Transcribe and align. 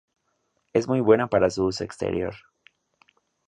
Es 0.73 0.87
muy 0.87 0.99
buena 0.99 1.27
para 1.27 1.45
uso 1.45 1.83
exterior. 1.83 2.33